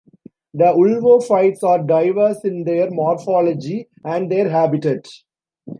The 0.55 0.63
Ulvophytes 0.63 1.61
are 1.61 1.83
diverse 1.83 2.43
in 2.43 2.63
their 2.63 2.89
morphology 2.89 3.87
and 4.03 4.31
their 4.31 4.49
habitat. 4.49 5.05